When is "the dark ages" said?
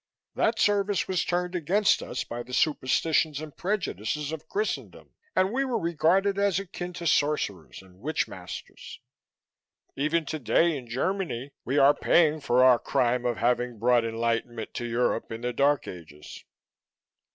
15.41-16.45